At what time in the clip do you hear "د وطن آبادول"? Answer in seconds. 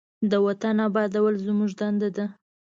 0.31-1.33